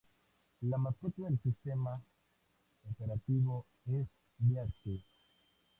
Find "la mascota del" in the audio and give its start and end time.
0.63-1.37